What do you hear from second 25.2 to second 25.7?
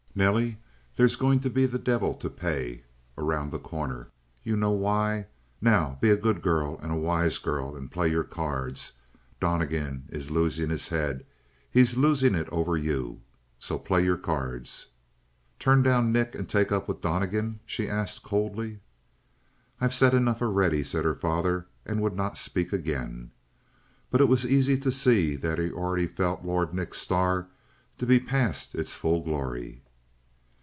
that